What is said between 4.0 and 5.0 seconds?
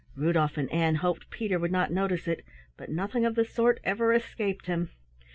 escaped him.